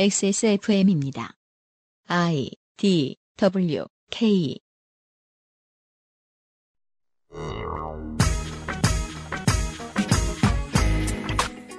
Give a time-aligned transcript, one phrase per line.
[0.00, 1.32] XSFM입니다.
[2.06, 4.56] I D W K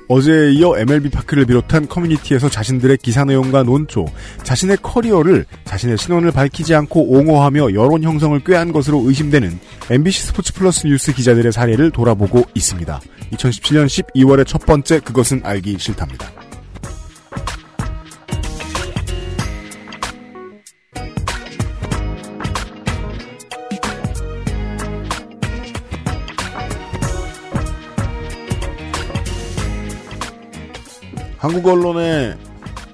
[0.09, 4.05] 어제에 이어 MLB 파크를 비롯한 커뮤니티에서 자신들의 기사 내용과 논조,
[4.43, 9.57] 자신의 커리어를 자신의 신원을 밝히지 않고 옹호하며 여론 형성을 꾀한 것으로 의심되는
[9.89, 12.99] MBC 스포츠 플러스 뉴스 기자들의 사례를 돌아보고 있습니다.
[13.31, 16.48] 2017년 12월의 첫 번째 그것은 알기 싫답니다.
[31.39, 32.37] 한국 언론의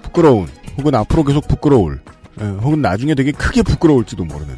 [0.03, 1.99] 부끄러운 혹은 앞으로 계속 부끄러울
[2.39, 4.55] 에, 혹은 나중에 되게 크게 부끄러울지도 모르는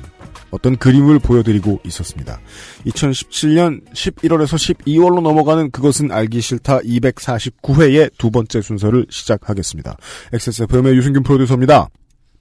[0.51, 2.39] 어떤 그림을 보여드리고 있었습니다.
[2.85, 9.95] 2017년 11월에서 12월로 넘어가는 그것은 알기 싫다 249회의 두 번째 순서를 시작하겠습니다.
[10.33, 11.87] XSFM의 유승균 프로듀서입니다.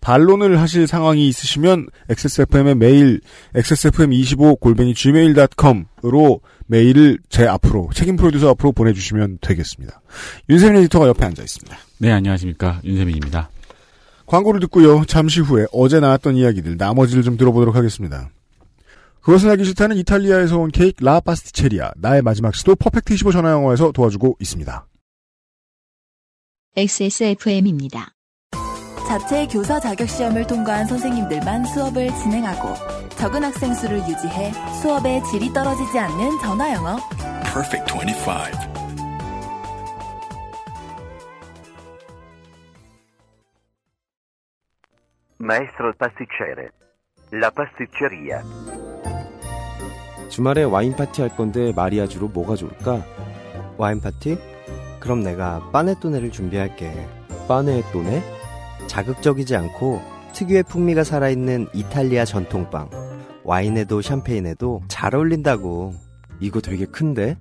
[0.00, 3.20] 반론을 하실 상황이 있으시면 XSFM의 메일
[3.54, 10.00] XSFM25 골뱅이 gmail.com으로 메일을 제 앞으로 책임 프로듀서 앞으로 보내주시면 되겠습니다.
[10.48, 11.76] 윤세민 에디터가 옆에 앉아 있습니다.
[11.98, 12.80] 네, 안녕하십니까.
[12.84, 13.50] 윤세민입니다.
[14.26, 15.04] 광고를 듣고요.
[15.04, 18.30] 잠시 후에 어제 나왔던 이야기들 나머지를 좀 들어보도록 하겠습니다.
[19.22, 24.36] 그것은 알기 싫다는 이탈리아에서 온 케이크 라 파스티체리아 나의 마지막 시도 퍼펙트 25 전화영어에서 도와주고
[24.40, 24.86] 있습니다.
[26.76, 28.15] XSFM입니다.
[29.06, 32.74] 자체 교사 자격 시험을 통과한 선생님들만 수업을 진행하고
[33.10, 36.96] 적은 학생 수를 유지해 수업의 질이 떨어지지 않는 전화 영어.
[37.44, 38.76] Perfect 25.
[45.40, 46.70] Maestro pasticcere.
[47.32, 48.42] La pasticceria.
[50.28, 53.04] 주말에 와인 파티 할 건데 마리아주로 뭐가 좋을까?
[53.78, 54.36] 와인 파티?
[54.98, 56.92] 그럼 내가 빠네토네를 준비할게.
[57.46, 58.35] 빠네토네?
[58.86, 60.00] 자극적이지 않고
[60.32, 62.90] 특유의 풍미가 살아있는 이탈리아 전통빵.
[63.44, 65.94] 와인에도 샴페인에도 잘 어울린다고.
[66.40, 67.38] 이거 되게 큰데?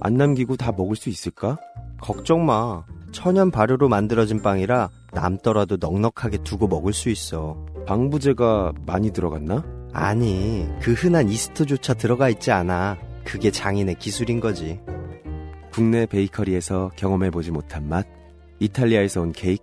[0.00, 1.56] 안 남기고 다 먹을 수 있을까?
[2.00, 2.84] 걱정 마.
[3.12, 7.56] 천연 발효로 만들어진 빵이라 남더라도 넉넉하게 두고 먹을 수 있어.
[7.86, 9.64] 방부제가 많이 들어갔나?
[9.92, 12.98] 아니, 그 흔한 이스트조차 들어가 있지 않아.
[13.24, 14.80] 그게 장인의 기술인 거지.
[15.72, 18.06] 국내 베이커리에서 경험해보지 못한 맛.
[18.58, 19.62] 이탈리아에서 온 케이크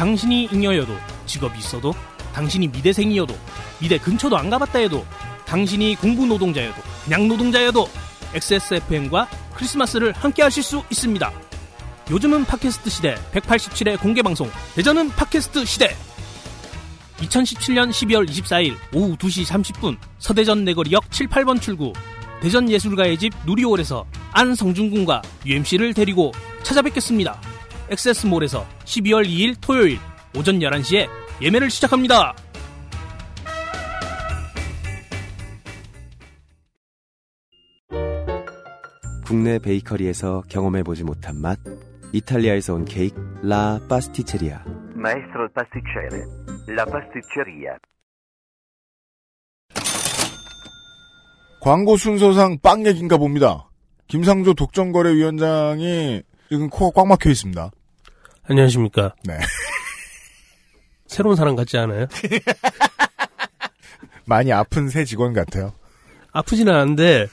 [0.00, 0.96] 당신이 잉여여도
[1.26, 1.92] 직업이 있어도
[2.32, 3.36] 당신이 미대생이어도
[3.80, 5.04] 미대 근처도 안 가봤다 해도
[5.44, 7.86] 당신이 공부 노동자여도 그냥 노동자여도
[8.32, 11.30] XSFM과 크리스마스를 함께 하실 수 있습니다.
[12.10, 15.94] 요즘은 팟캐스트 시대 187회 공개 방송 대전은 팟캐스트 시대
[17.18, 21.92] 2017년 12월 24일 오후 2시 30분 서대전 내거리역 7, 8번 출구
[22.40, 26.32] 대전 예술가의 집 누리홀에서 안성준 군과 UMC를 데리고
[26.62, 27.59] 찾아뵙겠습니다.
[27.90, 29.98] 엑세스몰에서 12월 2일 토요일
[30.36, 31.08] 오전 11시에
[31.42, 32.34] 예매를 시작합니다.
[39.24, 41.58] 국내 베이커리에서 경험해보지 못한 맛.
[42.12, 44.64] 이탈리아에서 온 케이크 라 파스티체리아.
[44.96, 46.26] Maestro il pasticcere.
[46.68, 47.78] La pasticceria.
[51.60, 53.70] 광고 순서상 빵 얘기인가 봅니다.
[54.08, 57.70] 김상조 독점거래위원장이 지금 코가 꽉 막혀 있습니다.
[58.50, 59.14] 안녕하십니까.
[59.24, 59.38] 네.
[61.06, 62.06] 새로운 사람 같지 않아요?
[64.26, 65.72] 많이 아픈 새 직원 같아요.
[66.32, 67.28] 아프지는 않은데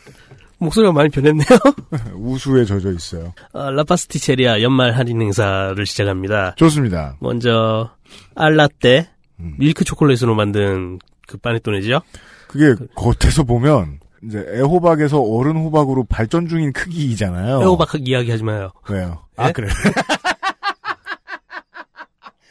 [0.59, 1.47] 목소리가 많이 변했네요.
[2.15, 3.33] 우수에 젖어 있어요.
[3.53, 6.53] 아, 라파스티체리아 연말 할인 행사를 시작합니다.
[6.55, 7.17] 좋습니다.
[7.19, 7.89] 먼저
[8.35, 9.09] 알라떼
[9.39, 9.55] 음.
[9.57, 12.01] 밀크 초콜릿으로 만든 그 파네토네죠.
[12.47, 17.61] 그게 겉에서 보면 이제 애호박에서 어른 호박으로 발전 중인 크기잖아요.
[17.61, 18.71] 애호박 이야기하지 마요.
[18.89, 19.25] 왜요?
[19.35, 19.51] 아 예?
[19.51, 19.67] 그래.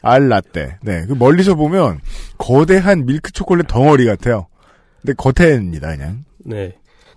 [0.07, 0.79] 알라떼.
[0.83, 1.05] 네.
[1.07, 2.01] 그 멀리서 보면
[2.39, 4.47] 거대한 밀크 초콜릿 덩어리 같아요.
[5.03, 6.25] 근데 겉에입니다, 그냥.
[6.45, 6.75] 네.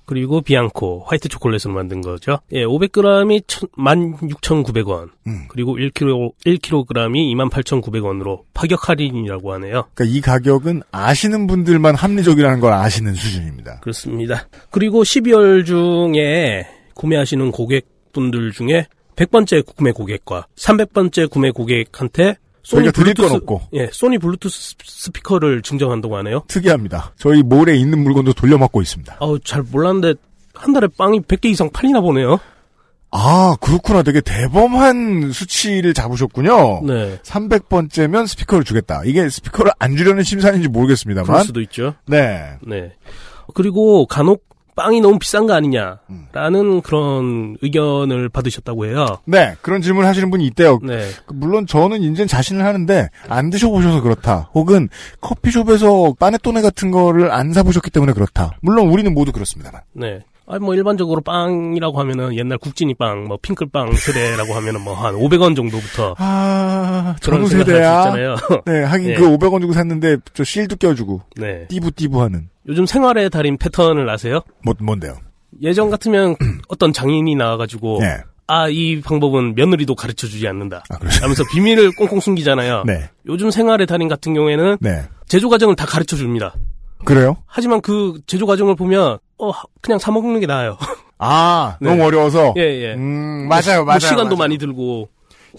[0.09, 2.39] 그리고 비앙코 화이트 초콜릿으로 만든 거죠.
[2.51, 5.09] 예, 500g이 16,900원.
[5.27, 5.45] 음.
[5.49, 9.85] 그리고 1kg 1kg이 28,900원으로 파격 할인이라고 하네요.
[9.93, 13.81] 그러니까 이 가격은 아시는 분들만 합리적이라는 걸 아시는 수준입니다.
[13.81, 14.47] 그렇습니다.
[14.71, 16.65] 그리고 12월 중에
[16.95, 22.37] 구매하시는 고객분들 중에 100번째 구매 고객과 300번째 구매 고객한테
[22.69, 26.43] 저희가 드릴 건 없고 예, 소니 블루투스 스피커를 증정한다고 하네요.
[26.47, 27.13] 특이합니다.
[27.17, 29.17] 저희 몰에 있는 물건도 돌려막고 있습니다.
[29.19, 30.13] 아우, 잘 몰랐는데
[30.53, 32.37] 한 달에 빵이 100개 이상 팔리나 보네요.
[33.11, 34.03] 아 그렇구나.
[34.03, 36.81] 되게 대범한 수치를 잡으셨군요.
[36.85, 37.17] 네.
[37.23, 39.01] 300번째면 스피커를 주겠다.
[39.03, 41.43] 이게 스피커를 안 주려는 심산인지 그럴 모르겠습니다만.
[41.43, 41.95] 수도 있죠.
[42.07, 42.51] 네.
[42.67, 42.93] 네.
[43.55, 44.45] 그리고 간혹
[44.79, 45.99] 빵이 너무 비싼 거 아니냐라는
[46.55, 46.81] 음.
[46.81, 49.17] 그런 의견을 받으셨다고 해요.
[49.25, 50.79] 네, 그런 질문 하시는 분이 있대요.
[50.81, 51.09] 네.
[51.27, 54.49] 물론 저는 이제 자신을 하는데 안 드셔보셔서 그렇다.
[54.53, 54.87] 혹은
[55.19, 58.57] 커피숍에서 빠네토네 같은 거를 안 사보셨기 때문에 그렇다.
[58.61, 59.81] 물론 우리는 모두 그렇습니다만.
[59.91, 60.21] 네.
[60.51, 65.55] 아니 뭐 일반적으로 빵이라고 하면은 옛날 국진이 빵, 뭐 핑클빵 세대라고 하면은 뭐 한 500원
[65.55, 68.01] 정도부터 아, 그런 세대야.
[68.01, 68.35] 수 있잖아요.
[68.65, 69.13] 네, 하긴 네.
[69.13, 71.67] 그 500원 주고 샀는데 저 실도 껴주고 네.
[71.69, 72.49] 띠부띠부 하는.
[72.67, 74.41] 요즘 생활의 달인 패턴을 아세요?
[74.63, 75.13] 뭐, 뭔데요?
[75.61, 76.35] 예전 같으면
[76.67, 78.17] 어떤 장인이 나와가지고 네.
[78.47, 80.83] 아이 방법은 며느리도 가르쳐 주지 않는다.
[80.89, 80.95] 아.
[81.21, 82.83] 하면서 비밀을 꽁꽁 숨기잖아요.
[82.87, 83.09] 네.
[83.27, 85.03] 요즘 생활의 달인 같은 경우에는 네.
[85.27, 86.55] 제조 과정을 다 가르쳐 줍니다.
[87.05, 87.37] 그래요?
[87.45, 89.51] 하지만 그 제조 과정을 보면 어
[89.81, 90.77] 그냥 사 먹는 게 나아요.
[91.17, 91.89] 아, 네.
[91.89, 92.53] 너무 어려워서.
[92.57, 92.93] 예 예.
[92.93, 93.99] 음, 맞아요, 뭐 맞아요.
[93.99, 94.37] 시간도 맞아요.
[94.37, 95.09] 많이 들고.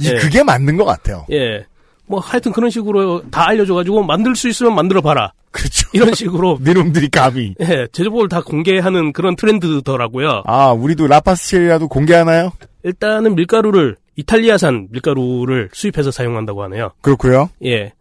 [0.00, 0.14] 이, 예.
[0.16, 1.26] 그게 맞는 것 같아요.
[1.32, 1.66] 예.
[2.06, 5.32] 뭐 하여튼 그런 식으로 다 알려줘가지고 만들 수 있으면 만들어 봐라.
[5.52, 5.88] 그렇죠.
[5.92, 7.54] 이런 식으로 니놈들이 감히.
[7.60, 10.42] 예 제조법을 다 공개하는 그런 트렌드더라고요.
[10.46, 12.52] 아, 우리도 라파스티체리라도 공개하나요?
[12.82, 16.90] 일단은 밀가루를 이탈리아산 밀가루를 수입해서 사용한다고 하네요.
[17.00, 17.50] 그렇고요.
[17.64, 17.92] 예.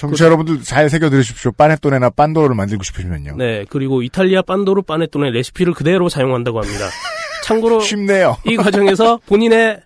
[0.00, 1.52] 청취자 여러분들 잘 새겨 들으십시오.
[1.52, 3.36] 빠네토네나 빤도로를 만들고 싶으시면요.
[3.36, 3.66] 네.
[3.68, 6.86] 그리고 이탈리아 빤도르 빠네토네 레시피를 그대로 사용한다고 합니다.
[7.44, 8.38] 참고로 쉽네요.
[8.46, 9.82] 이 과정에서 본인의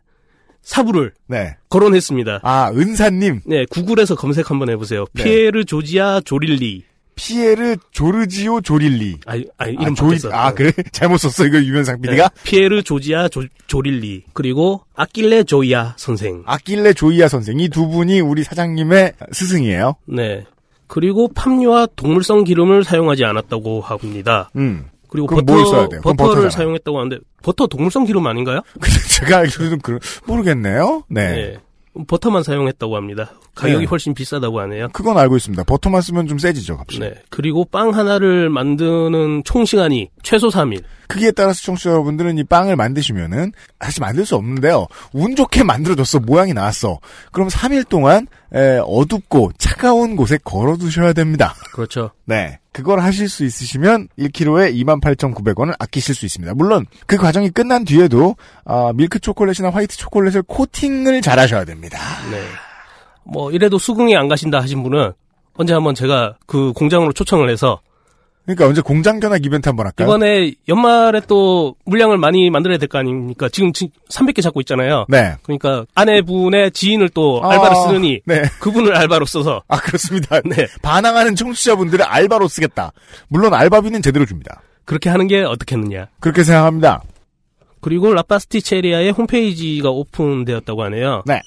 [0.63, 1.57] 사부를 네.
[1.69, 2.41] 거론했습니다.
[2.45, 3.41] 아, 은사님.
[3.45, 5.05] 네, 구글에서 검색 한번 해보세요.
[5.15, 5.25] 네.
[5.25, 6.85] 피에르 조지아 조릴리.
[7.15, 9.19] 피에르 조르지오 조릴리.
[9.27, 10.19] 아, 아 이름 아, 조이.
[10.33, 10.73] 아, 그래?
[10.93, 12.31] 잘못 썼어, 이거 유면상 네, PD가?
[12.45, 14.25] 피에르 조지아 조, 조릴리.
[14.33, 16.43] 그리고 아킬레 조이아 선생.
[16.47, 17.61] 아킬레 조이아 선생.
[17.61, 19.97] 이 두 분이 우리 사장님의 스승이에요.
[20.07, 20.45] 네.
[20.87, 24.51] 그리고 팜유와 동물성 기름을 사용하지 않았다고 합니다.
[24.57, 24.85] 음.
[25.09, 26.01] 그리고 그럼 버터, 뭘 써야 돼요?
[26.03, 26.51] 그럼 버터를 버터잖아요.
[26.51, 28.61] 사용했다고 하는데 버터 동물성 기름 아닌가요?
[28.81, 29.79] 근데 제가 알기로는
[30.27, 31.05] 모르겠네요.
[31.09, 31.33] 네.
[31.33, 31.57] 네.
[32.07, 33.33] 버터만 사용했다고 합니다.
[33.55, 33.85] 가격이 네.
[33.87, 34.89] 훨씬 비싸다고 하네요.
[34.93, 35.63] 그건 알고 있습니다.
[35.65, 36.99] 버터만 쓰면 좀 세지죠, 값이.
[36.99, 37.15] 네.
[37.31, 40.83] 그리고 빵 하나를 만드는 총 시간이 최소 3일.
[41.07, 44.87] 크기에 따라서 청취자 여러분들은 이 빵을 만드시면은 사실 만들 수 없는데요.
[45.13, 46.21] 운 좋게 만들어졌어.
[46.21, 46.99] 모양이 나왔어.
[47.31, 51.55] 그럼 3일 동안 에, 어둡고 차가운 곳에 걸어 두셔야 됩니다.
[51.73, 52.11] 그렇죠.
[52.25, 52.59] 네.
[52.75, 56.55] 그걸 하실 수 있으시면 1kg에 28,900원을 아끼실 수 있습니다.
[56.55, 58.35] 물론 그 과정이 끝난 뒤에도
[58.65, 61.99] 아, 밀크 초콜릿이나 화이트 초콜릿을 코팅을 잘 하셔야 됩니다.
[62.33, 62.43] 네.
[63.23, 65.13] 뭐 이래도 수긍이 안 가신다 하신 분은
[65.55, 67.81] 언제 한번 제가 그 공장으로 초청을 해서
[68.45, 70.07] 그러니까 언제 공장 견학 이벤트 한번 할까요?
[70.07, 73.49] 이번에 연말에 또 물량을 많이 만들어야 될 거 아닙니까?
[73.49, 75.07] 지금 300개 잡고 있잖아요.
[75.09, 75.35] 네.
[75.45, 78.43] 그러니까 아내분의 지인을 또 아, 알바로 쓰느니 네.
[78.61, 80.41] 그분을 알바로 써서 아 그렇습니다.
[80.45, 80.67] 네.
[80.83, 82.93] 반항하는 청취자분들을 알바로 쓰겠다.
[83.29, 84.61] 물론 알바비는 제대로 줍니다.
[84.85, 86.09] 그렇게 하는 게 어떻겠느냐.
[86.21, 87.03] 그렇게 생각합니다.
[87.81, 91.23] 그리고 라파스티체리아의 홈페이지가 오픈되었다고 하네요.
[91.27, 91.41] 네.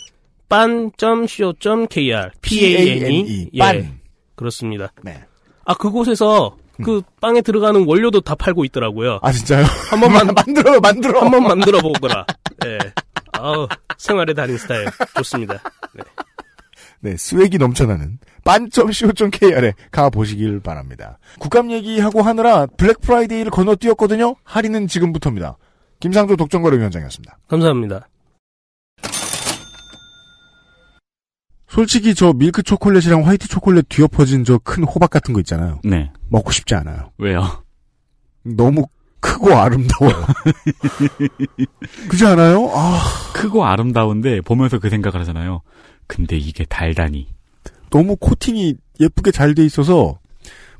[0.50, 3.60] pane.co.kr P-A-N-E P-A-N-E.
[3.60, 4.00] 빤.
[4.36, 4.92] 그렇습니다.
[5.04, 5.20] 네.
[5.66, 9.19] 아 그곳에서 그 빵에 들어가는 원료도 다 팔고 있더라고요.
[9.21, 9.65] 아 진짜요?
[9.89, 11.21] 한 번만 만들어요, 만들어.
[11.21, 12.25] 한 번 만들어 보거라.
[12.65, 12.77] 예.
[13.33, 14.88] 아우, 생활의 달인 스타일
[15.18, 15.56] 좋습니다.
[15.94, 16.03] 네.
[17.00, 21.19] 네, swag이 넘쳐나는 빤.co.kr에 가보시길 바랍니다.
[21.39, 24.36] 국감 얘기하고 하느라 블랙 프라이데이를 건너뛰었거든요.
[24.43, 25.57] 할인은 지금부터입니다.
[26.00, 27.38] 김상조 독점거래위원장이었습니다.
[27.48, 28.07] 감사합니다.
[31.69, 35.79] 솔직히 저 밀크 초콜릿이랑 화이트 초콜릿 뒤엎어진 저 큰 호박 같은 거 있잖아요.
[35.83, 36.12] 네.
[36.29, 37.12] 먹고 싶지 않아요.
[37.17, 37.63] 왜요?
[38.43, 38.86] 너무
[39.19, 40.25] 크고 아름다워요.
[42.09, 42.69] 그지 않아요?
[42.74, 43.01] 아,
[43.33, 45.62] 크고 아름다운데 보면서 그 생각을 하잖아요.
[46.07, 47.27] 근데 이게 달다니.
[47.89, 50.19] 너무 코팅이 예쁘게 잘 돼 있어서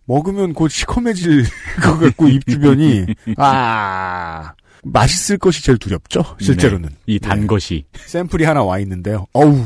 [0.06, 1.44] 먹으면 곧 시커매질
[1.84, 3.06] 것 같고 입 주변이
[3.38, 4.53] 아
[4.84, 6.96] 맛있을 것이 제일 두렵죠 실제로는 네.
[7.08, 7.48] 이단 네.
[7.48, 7.86] 것이.
[8.06, 9.65] 샘플이 하나 와 있는데요 어우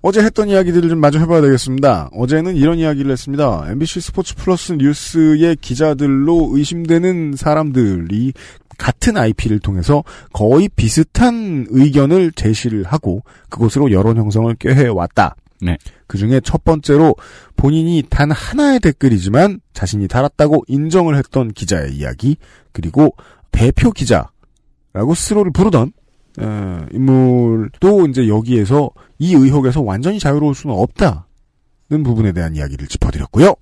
[0.00, 5.56] 어제 했던 이야기들을 좀 마저 해봐야 되겠습니다 어제는 이런 이야기를 했습니다 MBC 스포츠 플러스 뉴스의
[5.56, 8.32] 기자들로 의심되는 사람들이
[8.78, 15.34] 같은 IP를 통해서 거의 비슷한 의견을 제시를 하고 그곳으로 여론 형성을 꾀해 왔다.
[15.60, 15.76] 네.
[16.06, 17.16] 그 중에 첫 번째로
[17.56, 22.36] 본인이 단 하나의 댓글이지만 자신이 달았다고 인정을 했던 기자의 이야기,
[22.72, 23.14] 그리고
[23.50, 25.92] 대표 기자라고 스스로를 부르던
[26.40, 33.54] 어, 인물도 이제 여기에서 이 의혹에서 완전히 자유로울 수는 없다는 부분에 대한 이야기를 짚어드렸고요.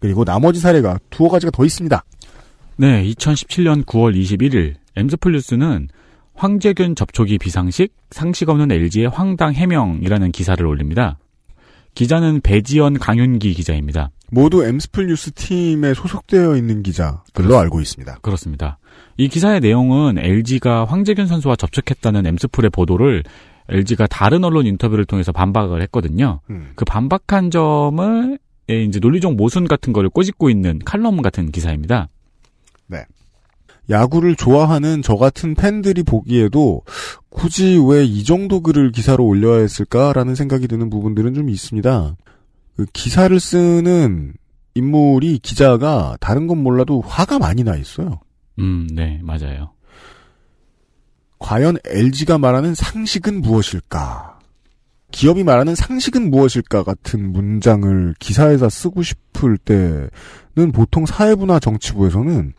[0.00, 2.04] 그리고 나머지 사례가 두어 가지가 더 있습니다.
[2.76, 5.88] 네, 2017년 9월 21일 엠스플루스는
[6.34, 11.18] 황재균 접촉이 비상식, 상식 없는 LG의 황당 해명이라는 기사를 올립니다.
[11.94, 14.10] 기자는 배지연 강윤기 기자입니다.
[14.30, 18.20] 모두 엠스플 뉴스 팀에 소속되어 있는 기자들로 알고 있습니다.
[18.22, 18.78] 그렇습니다.
[19.20, 23.22] 이 기사의 내용은 LG가 황재균 선수와 접촉했다는 엠스플의 보도를
[23.68, 26.40] LG가 다른 언론 인터뷰를 통해서 반박을 했거든요.
[26.48, 26.70] 음.
[26.74, 28.38] 그 반박한 점을
[28.70, 32.08] 예, 이제 논리적 모순 같은 거를 꼬집고 있는 칼럼 같은 기사입니다.
[33.90, 36.80] 야구를 좋아하는 저 같은 팬들이 보기에도
[37.28, 42.16] 굳이 왜 이 정도 글을 기사로 올려야 했을까라는 생각이 드는 부분들은 좀 있습니다.
[42.74, 44.32] 그 기사를 쓰는
[44.74, 48.20] 인물이 기자가 다른 건 몰라도 화가 많이 나 있어요.
[48.58, 49.72] 음, 네, 맞아요.
[51.38, 54.38] 과연 LG가 말하는 상식은 무엇일까?
[55.10, 62.52] 기업이 말하는 상식은 무엇일까 같은 문장을 기사에다 쓰고 싶을 때는 보통 사회부나 정치부에서는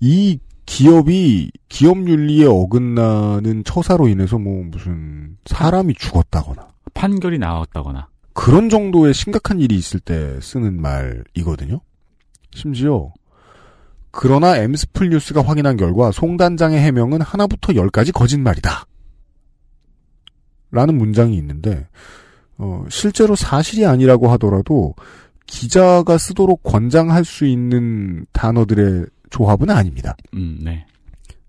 [0.00, 8.08] 이 기업이 기업 윤리에 어긋나는 처사로 인해서 뭐 무슨 사람이 죽었다거나 판결이 나왔다거나.
[8.32, 11.80] 그런 정도의 심각한 일이 있을 때 쓰는 말이거든요.
[12.52, 13.12] 심지어
[14.18, 18.86] 그러나 엠스플 뉴스가 확인한 결과 송 단장의 해명은 하나부터 열까지 거짓말이다.
[20.70, 21.86] 라는 문장이 있는데
[22.56, 24.94] 어, 실제로 사실이 아니라고 하더라도
[25.46, 30.16] 기자가 쓰도록 권장할 수 있는 단어들의 조합은 아닙니다.
[30.32, 30.86] 음, 네.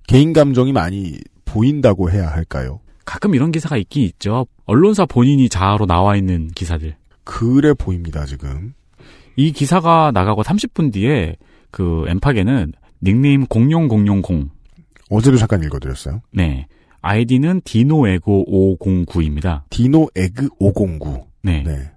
[0.06, 2.82] 개인 감정이 많이 보인다고 해야 할까요?
[3.06, 4.46] 가끔 이런 기사가 있긴 있죠.
[4.66, 6.98] 언론사 본인이 자아로 나와 있는 기사들.
[7.24, 8.74] 그래 보입니다, 지금.
[9.38, 11.38] 이 기사가 나가고 30분 뒤에
[11.72, 14.50] 그 엠팍에는 닉네임 00000
[15.10, 16.22] 어제도 잠깐 읽어드렸어요.
[16.32, 16.68] 네.
[17.02, 19.62] 아이디는 디노에고 509입니다.
[19.70, 21.26] 디노 에그 509.
[21.44, 21.64] 네.
[21.64, 21.92] 네.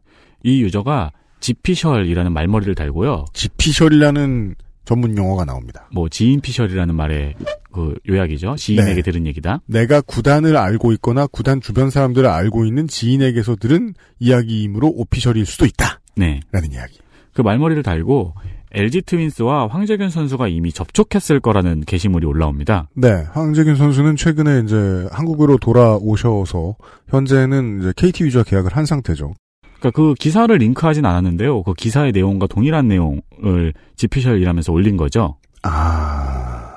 [0.44, 1.10] 이 유저가
[1.40, 3.24] 지피셜이라는 말머리를 달고요.
[3.32, 5.88] 지피셜이라는 전문 용어가 나옵니다.
[5.92, 7.34] 뭐 지인피셜이라는 말의
[7.72, 8.56] 그 요약이죠.
[8.56, 9.02] 지인에게 네.
[9.02, 9.60] 들은 얘기다.
[9.66, 16.00] 내가 구단을 알고 있거나 구단 주변 사람들을 알고 있는 지인에게서 들은 이야기이므로 오피셜일 수도 있다.
[16.16, 16.40] 네.
[16.50, 16.98] 라는 이야기.
[17.32, 18.34] 그 말머리를 달고
[18.72, 22.88] LG 트윈스와 황재균 선수가 이미 접촉했을 거라는 게시물이 올라옵니다.
[22.94, 26.76] 네, 황재균 선수는 최근에 이제 한국으로 돌아오셔서
[27.08, 29.34] 현재는 이제 KT 위즈와 계약을 한 상태죠.
[29.62, 31.62] 그러니까 그 기사를 링크하진 않았는데요.
[31.62, 35.36] 그 기사의 내용과 동일한 내용을 지피셜이라면서 올린 거죠.
[35.62, 36.72] 아,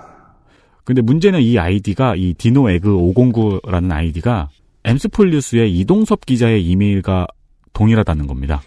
[0.84, 4.50] 근데 문제는 이 아이디가 이 디노 에그 509라는 아이디가
[4.86, 7.28] 엠스플 뉴스의 이동섭 기자의 이메일과
[7.74, 8.62] 동일하다는 겁니다.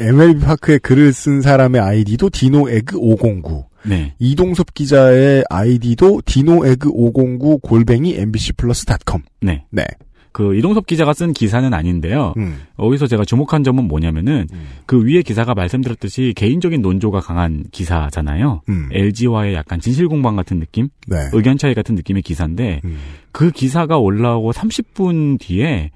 [0.00, 3.66] MLB 파크에 글을 쓴 사람의 아이디도 디노 에그 509.
[3.84, 4.14] 네.
[4.18, 9.22] 이동섭 기자의 아이디도 디노 에그 509 골뱅이 mbc 플러스.com.
[9.42, 9.64] 네.
[9.70, 9.84] 네.
[10.32, 12.34] 그 이동섭 기자가 쓴 기사는 아닌데요.
[12.36, 12.60] 음.
[12.78, 14.46] 여기서 제가 주목한 점은 뭐냐면은
[14.86, 18.62] 그 위에 기사가 말씀드렸듯이 개인적인 논조가 강한 기사잖아요.
[18.68, 18.88] 음.
[18.92, 20.88] LG와의 약간 진실 공방 같은 느낌?
[21.08, 21.16] 네.
[21.32, 22.98] 의견 차이 같은 느낌의 기사인데 음.
[23.32, 25.90] 그 기사가 올라오고 30분 뒤에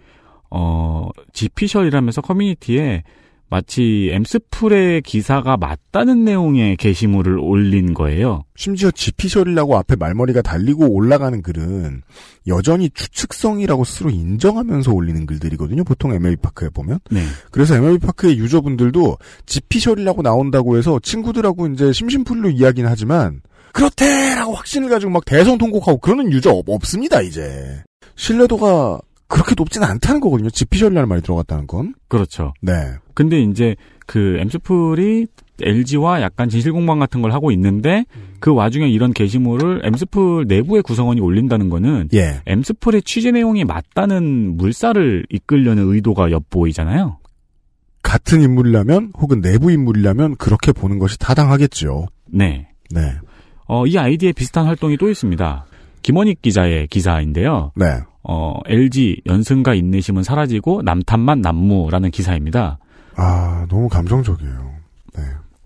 [0.50, 3.04] 어 지피셜이라면서 커뮤니티에
[3.50, 8.44] 마치 엠스풀의 기사가 맞다는 내용의 게시물을 올린 거예요.
[8.56, 12.02] 심지어 지피셜이라고 앞에 말머리가 달리고 올라가는 글은
[12.48, 15.84] 여전히 추측성이라고 스스로 인정하면서 올리는 글들이거든요.
[15.84, 16.98] 보통 MLB 파크에 보면.
[17.10, 17.22] 네.
[17.52, 23.40] 그래서 MLB 파크의 유저분들도 지피셜이라고 나온다고 해서 친구들하고 이제 심심풀이로 이야기는 하지만
[23.72, 27.82] 그렇대라고 확신을 가지고 막 대성통곡하고 그러는 유저 없- 없습니다 이제.
[28.16, 29.00] 신뢰도가
[29.34, 30.48] 그렇게 높진 않다는 거거든요.
[30.48, 31.94] 지피셜이라는 말이 들어갔다는 건.
[32.06, 32.54] 그렇죠.
[32.60, 32.72] 네.
[33.14, 33.74] 근데 이제
[34.06, 35.26] 그 엠스풀이
[35.60, 38.04] LG와 약간 진실공방 같은 걸 하고 있는데
[38.38, 42.42] 그 와중에 이런 게시물을 엠스풀 내부의 구성원이 올린다는 거는 예.
[42.46, 47.18] 엠스풀의 취재 내용이 맞다는 물살을 이끌려는 의도가 엿보이잖아요.
[48.02, 52.06] 같은 인물이라면 혹은 내부 인물이라면 그렇게 보는 것이 타당하겠죠.
[52.26, 52.68] 네.
[52.90, 53.14] 네.
[53.66, 55.66] 어, 이 아이디에 비슷한 활동이 또 있습니다.
[56.02, 57.72] 김원익 기자의 기사인데요.
[57.74, 57.86] 네.
[58.24, 62.78] 어, LG 연승과 인내심은 사라지고 남탓만 난무라는 기사입니다.
[63.16, 64.74] 아, 너무 감성적이에요.
[65.16, 65.22] 네.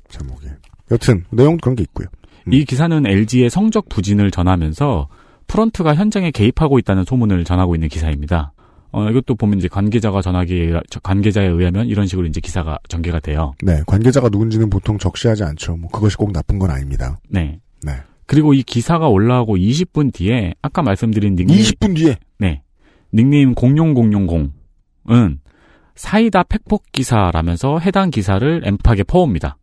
[0.08, 0.46] 제목이.
[0.90, 2.08] 여튼 내용 그런 게 있고요.
[2.46, 2.52] 음.
[2.52, 5.08] 이 기사는 LG의 성적 부진을 전하면서
[5.46, 8.52] 프런트가 현장에 개입하고 있다는 소문을 전하고 있는 기사입니다.
[8.90, 13.52] 어, 이것도 보면 이제 관계자가 전하기에, 관계자에 의하면 이런 식으로 이제 기사가 전개가 돼요.
[13.62, 15.76] 네, 관계자가 누군지는 보통 적시하지 않죠.
[15.76, 17.18] 뭐 그것이 꼭 나쁜 건 아닙니다.
[17.28, 17.60] 네.
[17.82, 17.92] 네.
[18.26, 22.18] 그리고 이 기사가 올라오고 20분 뒤에 아까 말씀드린 닉네임 20분 뒤에 네.
[23.12, 25.38] 닉네임 00000은
[25.94, 29.58] 사이다 팩폭 기사라면서 해당 기사를 엠팍에 퍼옵니다.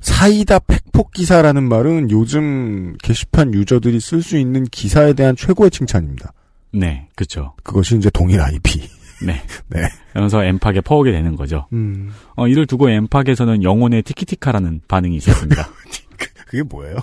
[0.00, 6.32] 사이다 팩폭 기사라는 말은 요즘 게시판 유저들이 쓸 수 있는 기사에 대한 최고의 칭찬입니다.
[6.72, 7.54] 네, 그렇죠.
[7.62, 8.80] 그것이 이제 동일 IP.
[9.24, 9.42] 네.
[9.68, 9.80] 네.
[10.10, 11.66] 그러면서 엠팍에 퍼오게 되는 거죠.
[11.72, 12.12] 음.
[12.36, 15.68] 어, 이를 두고 엠팍에서는 영혼의 티키티카라는 반응이 있었습니다.
[16.46, 16.96] 그게 뭐예요?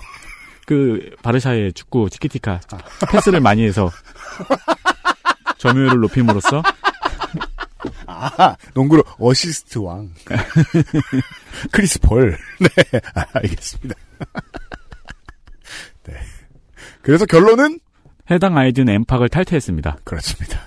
[0.66, 2.60] 그 바르샤의 축구 티키티카
[3.12, 3.90] 패스를 많이 해서
[5.64, 6.62] 점유율을 높임으로써
[8.06, 10.10] 아, 농구로 어시스트 왕.
[11.72, 12.36] 크리스 폴.
[12.60, 13.94] 네, 아, 알겠습니다.
[16.04, 16.14] 네.
[17.02, 17.80] 그래서 결론은?
[18.30, 19.98] 해당 아이디는 엠팍을 탈퇴했습니다.
[20.04, 20.60] 그렇습니다.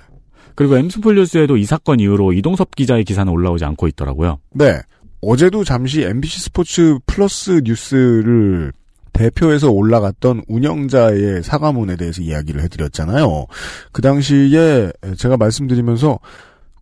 [0.56, 4.40] 그리고 엠스폴뉴스에도 이 사건 이후로 이동섭 기자의 기사는 올라오지 않고 있더라고요.
[4.52, 4.82] 네.
[5.22, 8.72] 어제도 잠시 MBC 스포츠 플러스 뉴스를
[9.18, 13.46] 대표해서 올라갔던 운영자의 사과문에 대해서 이야기를 해드렸잖아요.
[13.92, 16.20] 그 당시에 제가 말씀드리면서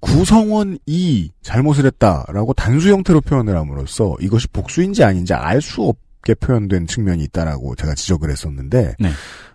[0.01, 7.23] 구성원이 잘못을 했다라고 단수 형태로 표현을 함으로써 이것이 복수인지 아닌지 알 수 없게 표현된 측면이
[7.23, 9.09] 있다라고 제가 지적을 했었는데 네.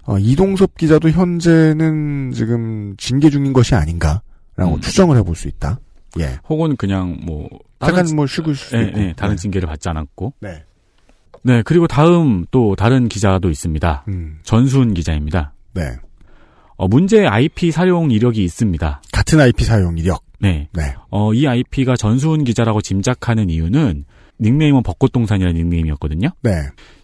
[0.05, 4.81] 어, 이동섭 기자도 현재는 지금 징계 중인 것이 아닌가라고 음.
[4.81, 5.79] 추정을 해볼 수 있다.
[6.19, 6.39] 예.
[6.49, 9.01] 혹은 그냥 뭐 잠깐 징- 뭐 쉬고 있을 수도 예, 있고.
[9.01, 9.41] 예, 다른 네.
[9.43, 10.33] 징계를 받지 않았고.
[10.41, 10.65] 네.
[11.43, 14.05] 네, 그리고 다음 또 다른 기자도 있습니다.
[14.09, 14.39] 음.
[14.43, 15.53] 전수훈 기자입니다.
[15.75, 15.97] 네.
[16.77, 19.03] 어, 문제 IP 사용 이력이 있습니다.
[19.13, 20.23] 같은 IP 사용 이력.
[20.39, 20.69] 네.
[20.73, 20.95] 네.
[21.11, 24.05] 어, 이 IP가 전수훈 기자라고 짐작하는 이유는
[24.41, 26.31] 닉네임은 벚꽃동산이라는 닉네임이었거든요.
[26.43, 26.53] 네.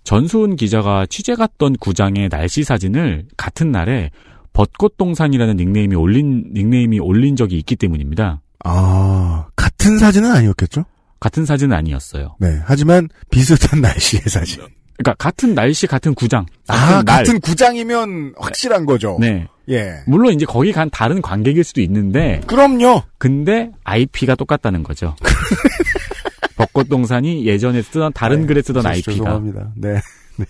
[0.04, 4.10] 전수훈 기자가 취재 갔던 구장의 날씨 사진을 같은 날에
[4.54, 8.40] 벚꽃동산이라는 닉네임이 올린 닉네임이 올린 적이 있기 때문입니다.
[8.64, 10.84] 아, 같은 사진은 아니었겠죠?
[11.26, 12.36] 같은 사진은 아니었어요.
[12.38, 12.60] 네.
[12.64, 14.62] 하지만 비슷한 날씨의 사진.
[14.96, 16.46] 그러니까 같은 날씨 같은 구장.
[16.68, 17.24] 아, 날.
[17.24, 19.18] 같은 구장이면 확실한 거죠.
[19.20, 19.48] 네.
[19.68, 19.96] 예.
[20.06, 23.02] 물론 이제 거기 간 다른 관객일 수도 있는데 그럼요.
[23.18, 25.16] 근데 IP가 똑같다는 거죠.
[26.56, 29.72] 벚꽃동산이 예전에 쓰던 다른 네, 글에 쓰던 저- IP가 죄송합니다.
[29.74, 29.94] 네.
[30.38, 30.44] 네.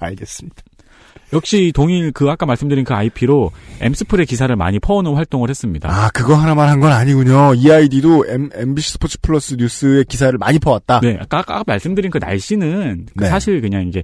[0.00, 0.62] 알겠습니다.
[1.32, 5.88] 역시 동일 그 아까 말씀드린 그 IP로 엠스플의 기사를 많이 퍼오는 활동을 했습니다.
[5.90, 7.54] 아, 그거 하나만 한 건 아니군요.
[7.54, 11.00] 이 아이디도 M, MBC 스포츠 플러스 뉴스의 기사를 많이 퍼왔다.
[11.00, 13.30] 네, 아까, 아까 말씀드린 그 날씨는 그 네.
[13.30, 14.02] 사실 그냥 이게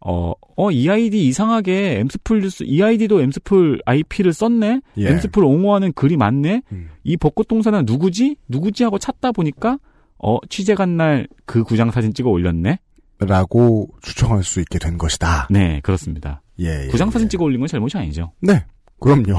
[0.00, 4.80] 어, 어, 이 아이디 이상하게 엠스플 뉴스, 이 아이디도 엠스플 IP를 썼네?
[4.98, 5.08] 예.
[5.08, 6.62] 엠스플 옹호하는 글이 많네?
[6.70, 6.90] 음.
[7.02, 8.36] 이 벚꽃 동산은 누구지?
[8.46, 8.84] 누구지?
[8.84, 9.78] 하고 찾다 보니까,
[10.18, 12.78] 어, 취재 간 날 그 구장 사진 찍어 올렸네?
[13.18, 15.48] 라고 추정할 수 있게 된 것이다.
[15.50, 16.42] 네, 그렇습니다.
[16.60, 17.28] 예, 예, 구장 사진 예.
[17.28, 18.32] 찍어 올린 건 잘못이 아니죠.
[18.40, 18.64] 네.
[19.00, 19.38] 그럼요.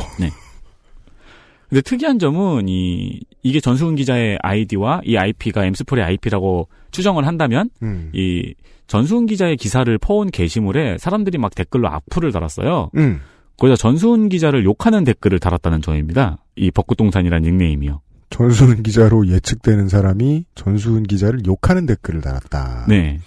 [1.70, 8.10] 근데 특이한 점은 이, 이게 전수훈 기자의 아이디와 이 IP가 엠스플의 IP라고 추정을 한다면, 음.
[8.14, 8.56] 이
[8.88, 12.90] 전수훈 기자의 기사를 퍼온 게시물에 사람들이 막 댓글로 악플을 달았어요.
[12.96, 13.22] 음.
[13.58, 16.44] 거기다 전수훈 기자를 욕하는 댓글을 달았다는 점입니다.
[16.56, 18.02] 이 벚꽃동산이라는 닉네임이요.
[18.32, 22.86] 전수훈 기자로 예측되는 사람이 전수훈 기자를 욕하는 댓글을 달았다.
[22.88, 23.20] 네.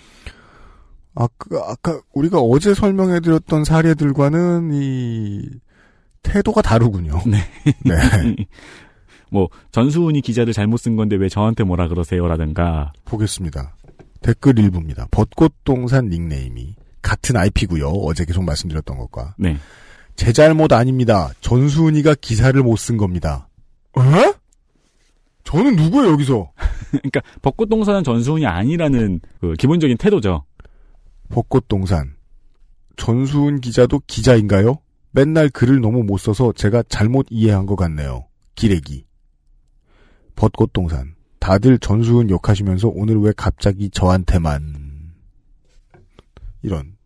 [1.15, 5.49] 아까, 아까 우리가 어제 설명해드렸던 사례들과는 이
[6.23, 7.21] 태도가 다르군요.
[7.27, 7.39] 네.
[7.85, 8.37] 네.
[9.31, 13.75] 뭐 전수훈이 기자를 잘못 쓴 건데 왜 저한테 뭐라 그러세요라든가 보겠습니다.
[14.21, 15.09] 댓글 일부입니다.
[15.11, 17.89] 벚꽃동산 닉네임이 같은 IP고요.
[17.89, 19.35] 어제 계속 말씀드렸던 것과.
[19.39, 19.57] 네.
[20.17, 21.31] 제 잘못 아닙니다.
[21.41, 23.49] 전수훈이가 기사를 못 쓴 겁니다.
[23.99, 24.33] 에?
[25.45, 26.53] 저는 누구예요 여기서?
[26.93, 30.45] 그러니까 벚꽃동산은 전수훈이 아니라는 그 기본적인 태도죠.
[31.33, 32.15] 벚꽃동산.
[32.97, 34.79] 전수훈 기자도 기자인가요?
[35.13, 38.27] 맨날 글을 너무 못 써서 제가 잘못 이해한 것 같네요.
[38.55, 39.07] 기레기.
[40.37, 41.15] 벚꽃동산.
[41.41, 45.13] 다들 전수훈 욕하시면서 오늘 왜 갑자기 저한테만.
[46.63, 46.97] 이런.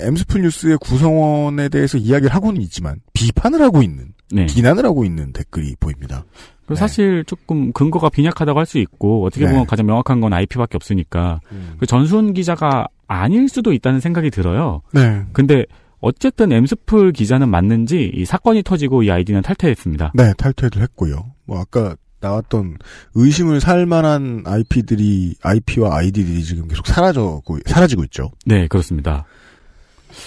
[0.00, 4.46] 엠스플 뉴스의 구성원에 대해서 이야기를 하고는 있지만 비판을 하고 있는, 네.
[4.46, 6.24] 비난을 하고 있는 댓글이 보입니다.
[6.66, 6.78] 그 네.
[6.78, 9.66] 사실 조금 근거가 빈약하다고 할 수 있고 어떻게 보면 네.
[9.66, 11.76] 가장 명확한 건 IP밖에 없으니까 음.
[11.78, 14.82] 그 전수훈 기자가 아닐 수도 있다는 생각이 들어요.
[14.92, 15.22] 네.
[15.32, 15.64] 근데
[16.00, 20.12] 어쨌든 엠스플 기자는 맞는지 이 사건이 터지고 이 아이디는 탈퇴했습니다.
[20.14, 21.32] 네, 탈퇴도 했고요.
[21.44, 22.78] 뭐 아까 나왔던
[23.14, 28.30] 의심을 살 만한 IP들이 IP와 아이디들이 지금 계속 사라져고 사라지고 있죠.
[28.46, 29.24] 네, 그렇습니다.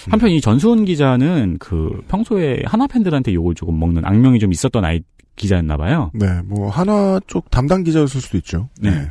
[0.10, 5.02] 한편 이 전수훈 기자는 그 평소에 하나 팬들한테 욕을 조금 먹는 악명이 좀 있었던 아이
[5.36, 6.12] 기자였나 봐요.
[6.14, 8.70] 네, 뭐 하나 쪽 담당 기자였을 수도 있죠.
[8.80, 9.08] 네.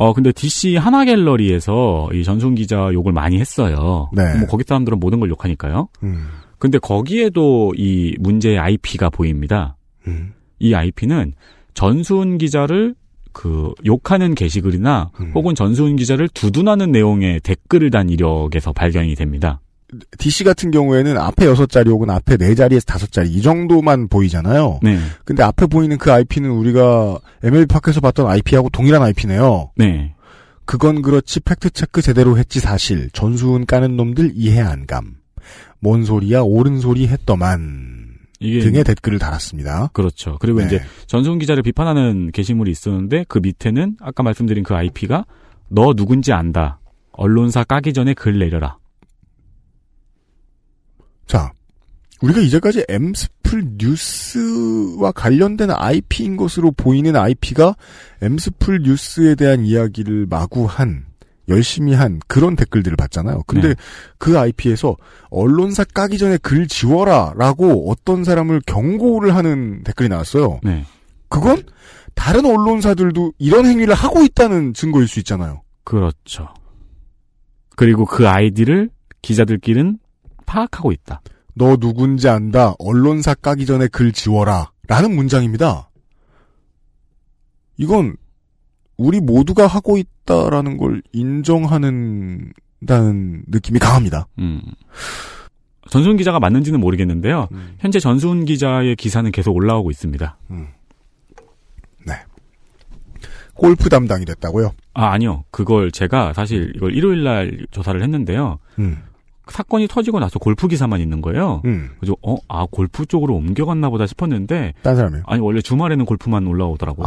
[0.00, 4.08] 어 근데 DC 하나 갤러리에서 이 전수훈 기자 욕을 많이 했어요.
[4.14, 4.34] 네.
[4.38, 5.88] 뭐 거기 사람들은 모든 걸 욕하니까요.
[6.04, 6.26] 음,
[6.58, 9.76] 근데 거기에도 이 문제의 IP가 보입니다.
[10.06, 11.34] 음, 이 IP는
[11.74, 12.94] 전수훈 기자를
[13.32, 15.32] 그 욕하는 게시글이나 음.
[15.34, 19.60] 혹은 전수훈 기자를 두둔하는 내용의 댓글을 단 이력에서 발견이 됩니다.
[20.18, 24.80] DC 같은 경우에는 앞에 여섯 자리 혹은 앞에 네 자리에서 다섯 자리 이 정도만 보이잖아요.
[24.82, 24.98] 네.
[25.24, 29.72] 근데 앞에 보이는 그 IP는 우리가 MLB 파크에서 봤던 IP하고 동일한 IP네요.
[29.76, 30.14] 네.
[30.64, 33.10] 그건 그렇지 팩트 체크 제대로 했지 사실.
[33.12, 35.16] 전수훈 까는 놈들 이해 안 감.
[35.80, 38.10] 뭔 소리야 옳은 소리 했더만.
[38.38, 39.90] 이게 등의 댓글을 달았습니다.
[39.92, 40.38] 그렇죠.
[40.40, 40.66] 그리고 네.
[40.66, 45.26] 이제 전수훈 기자를 비판하는 게시물이 있었는데 그 밑에는 아까 말씀드린 그 IP가
[45.68, 46.80] 너 누군지 안다.
[47.12, 48.79] 언론사 까기 전에 글 내려라.
[51.30, 51.52] 자,
[52.22, 57.76] 우리가 이제까지 엠스플 뉴스와 관련된 IP인 것으로 보이는 IP가
[58.20, 61.06] 엠스플 뉴스에 대한 이야기를 마구 한
[61.48, 63.44] 열심히 한 그런 댓글들을 봤잖아요.
[63.46, 63.74] 근데 네.
[64.18, 64.96] 그 IP에서
[65.30, 70.58] 언론사 까기 전에 글 지워라 라고 어떤 사람을 경고를 하는 댓글이 나왔어요.
[70.64, 70.84] 네.
[71.28, 71.62] 그건
[72.16, 75.62] 다른 언론사들도 이런 행위를 하고 있다는 증거일 수 있잖아요.
[75.84, 76.48] 그렇죠.
[77.76, 78.90] 그리고 그 아이디를
[79.22, 80.00] 기자들끼리는
[80.50, 81.22] 파악하고 있다.
[81.54, 82.74] 너 누군지 안다.
[82.78, 84.72] 언론사 까기 전에 글 지워라.
[84.88, 85.90] 라는 문장입니다.
[87.76, 88.16] 이건
[88.96, 92.52] 우리 모두가 하고 있다라는 걸 인정하는
[92.86, 94.26] 다는 느낌이 강합니다.
[94.38, 94.60] 음.
[95.88, 97.48] 전수훈 기자가 맞는지는 모르겠는데요.
[97.78, 100.38] 현재 전수훈 기자의 기사는 계속 올라오고 있습니다.
[103.54, 104.72] 골프 담당이 됐다고요?
[104.94, 105.44] 아, 아니요.
[105.50, 108.58] 그걸 제가 사실 이걸 일요일 날 조사를 했는데요.
[108.78, 109.02] 음.
[109.50, 111.62] 사건이 터지고 나서 골프 기사만 있는 거예요.
[111.64, 111.90] 음.
[111.98, 115.22] 그래서 어, 아, 골프 쪽으로 옮겨갔나 보다 싶었는데 딴 사람이요?
[115.26, 117.06] 아니, 원래 주말에는 골프만 올라오더라고요.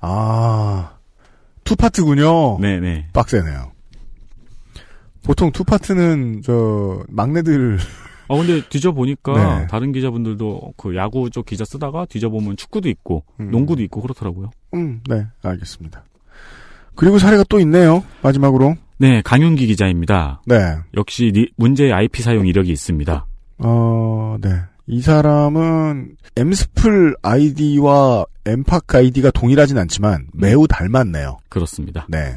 [0.00, 0.92] 아,
[1.64, 2.58] 투파트군요.
[2.60, 3.08] 네 네.
[3.12, 3.72] 빡세네요.
[5.24, 7.78] 보통 투파트는, 저, 막내들,
[8.28, 9.66] 아, 근데 뒤져 보니까 네.
[9.66, 13.50] 다른 기자분들도 그 야구 쪽 기사 쓰다가 뒤져 보면 축구도 있고 음.
[13.50, 14.50] 농구도 있고 그렇더라고요.
[14.74, 16.04] 음, 네, 알겠습니다.
[16.94, 18.04] 그리고 사례가 또 있네요.
[18.22, 18.76] 마지막으로.
[18.98, 20.40] 네, 강윤기 기자입니다.
[20.46, 20.56] 네.
[20.96, 23.26] 역시 리- 문제의 IP 사용 이력이 있습니다.
[23.58, 24.48] 어, 네.
[24.86, 31.38] 이 사람은 엠스플 아이디와 엠파크 아이디가 동일하진 않지만 매우 닮았네요.
[31.48, 32.06] 그렇습니다.
[32.08, 32.36] 네.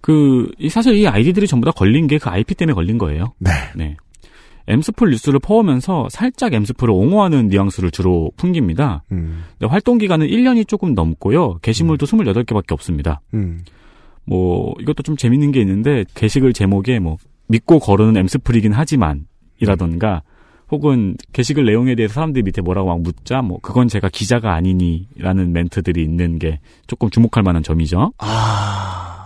[0.00, 3.32] 그, 이- 사실 이 아이디들이 전부 다 걸린 게 그 IP 때문에 걸린 거예요.
[3.38, 3.50] 네.
[3.74, 3.96] 네.
[4.68, 9.04] 엠스플 뉴스를 퍼오면서 살짝 엠스플을 옹호하는 뉘앙스를 주로 풍깁니다.
[9.12, 11.58] 음, 활동 기간은 1년이 조금 넘고요.
[11.62, 13.20] 게시물도 28개밖에 없습니다.
[13.34, 13.60] 음,
[14.26, 17.16] 뭐 이것도 좀 재밌는 게 있는데 게시글 제목에 뭐
[17.48, 19.26] 믿고 거르는 엠스플이긴 하지만
[19.58, 20.22] 이라던가
[20.70, 26.02] 혹은 게시글 내용에 대해서 사람들이 밑에 뭐라고 막 묻자 뭐 그건 제가 기자가 아니니라는 멘트들이
[26.02, 28.12] 있는 게 조금 주목할 만한 점이죠.
[28.18, 29.16] 아.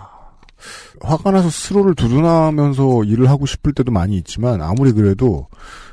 [1.03, 5.47] 화가 나서 스스로를 두둔하면서 일을 하고 싶을 때도 많이 있지만 아무리 그래도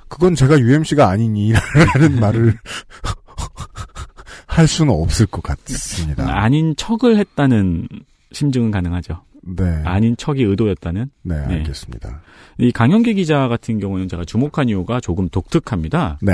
[0.09, 2.59] 그건 제가 UMC가 아니니라는 말을
[4.47, 6.27] 할 수는 없을 것 같습니다.
[6.43, 7.89] 아닌 척을 했다는
[8.33, 9.23] 심증은 가능하죠.
[9.43, 9.65] 네.
[9.85, 11.11] 아닌 척이 의도였다는.
[11.23, 11.55] 네, 네.
[11.55, 12.21] 알겠습니다.
[12.59, 16.19] 이 강현기 기자 같은 경우는 제가 주목한 이유가 조금 독특합니다.
[16.23, 16.33] 네.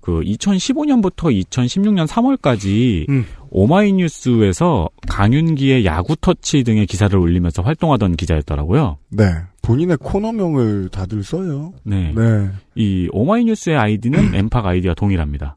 [0.00, 3.24] 그 2015년부터 2016년 3월까지 음.
[3.50, 8.98] 오마이뉴스에서 강윤기의 야구 터치 등의 기사를 올리면서 활동하던 기자였더라고요.
[9.10, 9.24] 네.
[9.62, 11.72] 본인의 코너명을 다들 써요.
[11.84, 12.12] 네.
[12.16, 12.50] 네.
[12.74, 15.56] 이 오마이뉴스의 아이디는 엠팍 아이디와 동일합니다.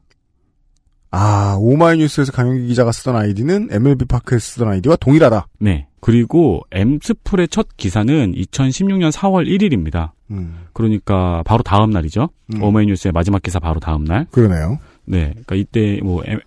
[1.18, 5.46] 아, 오마이뉴스에서 강영기 기자가 쓰던 아이디는 MLB 파크에서 쓰던 아이디와 동일하다.
[5.60, 5.86] 네.
[6.00, 10.10] 그리고 엠스플의 첫 기사는 2016년 4월 1일입니다.
[10.30, 12.28] 음, 그러니까 바로 다음 날이죠.
[12.54, 12.62] 음.
[12.62, 14.26] 오마이뉴스의 마지막 기사 바로 다음 날.
[14.30, 14.78] 그러네요.
[15.06, 15.30] 네.
[15.30, 16.40] 그러니까 이때 뭐 엠-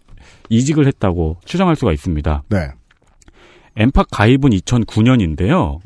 [0.49, 2.43] 이직을 했다고 추정할 수가 있습니다.
[2.49, 2.67] 네.
[3.75, 5.79] 엠팍 가입은 2009년인데요.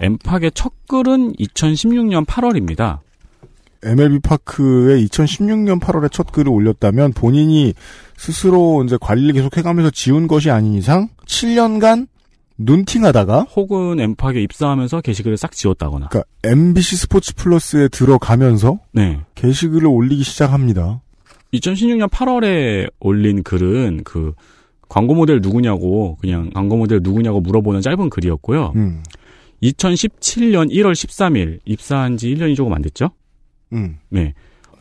[0.00, 2.98] 엠팍의 첫 글은 2016년 8월입니다.
[3.84, 7.72] MLB 파크에 2016년 8월에 첫 글을 올렸다면 본인이
[8.16, 12.08] 스스로 이제 관리를 계속 해가면서 지운 것이 아닌 이상 7년간
[12.58, 16.08] 눈팅하다가 혹은 엠팍에 입사하면서 게시글을 싹 지웠다거나.
[16.08, 19.20] 그러니까 MBC 스포츠 플러스에 들어가면서 네.
[19.34, 21.02] 게시글을 올리기 시작합니다.
[21.52, 24.32] 2016년 8월에 올린 글은 그
[24.88, 28.72] 광고 모델 누구냐고 그냥 광고 모델 누구냐고 물어보는 짧은 글이었고요.
[28.76, 29.02] 음,
[29.62, 33.10] 2017년 1월 13일 입사한 지 1년이 조금 안 됐죠?
[33.72, 34.32] 음, 네.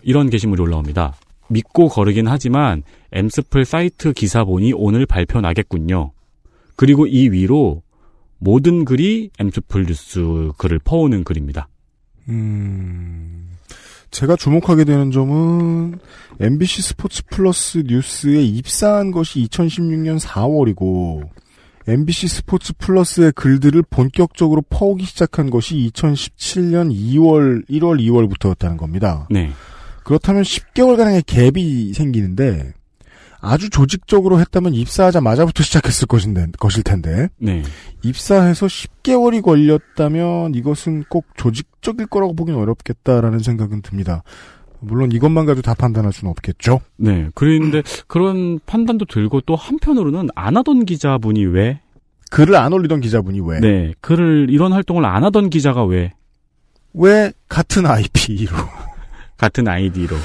[0.03, 1.15] 이런 게시물이 올라옵니다.
[1.47, 6.11] 믿고 거르긴 하지만 엠스플 사이트 기사 보니 오늘 발표 나겠군요.
[6.75, 7.83] 그리고 이 위로
[8.37, 11.67] 모든 글이 엠스플 뉴스 글을 퍼오는 글입니다.
[12.29, 13.49] 음.
[14.11, 15.99] 제가 주목하게 되는 점은
[16.39, 21.27] MBC 스포츠 플러스 뉴스에 입사한 것이 2016년 4월이고
[21.87, 29.27] MBC 스포츠 플러스의 글들을 본격적으로 퍼오기 시작한 것이 2017년 2월, 1월, 2월부터였다는 겁니다.
[29.29, 29.51] 네.
[30.05, 32.73] 그렇다면 10개월가량의 갭이 생기는데
[33.41, 37.63] 아주 조직적으로 했다면 입사하자마자부터 시작했을 것인데, 것일 텐데 네.
[38.03, 44.23] 입사해서 10개월이 걸렸다면 이것은 꼭 조직적일 거라고 보긴 어렵겠다라는 생각은 듭니다.
[44.79, 46.79] 물론 이것만 가지고 다 판단할 수는 없겠죠.
[46.97, 47.29] 네.
[47.35, 51.81] 그런데 그런 판단도 들고 또 한편으로는 안 하던 기자분이 왜
[52.31, 53.59] 글을 안 올리던 기자분이 왜?
[53.59, 53.93] 네.
[54.01, 56.11] 글을 이런 활동을 안 하던 기자가 왜
[56.95, 58.55] 왜 같은 IP로
[59.37, 60.15] 같은 아이디로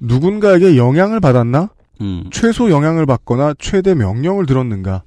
[0.00, 1.70] 누군가에게 영향을 받았나?
[2.00, 2.24] 음.
[2.30, 5.02] 최소 영향을 받거나 최대 명령을 들었는가?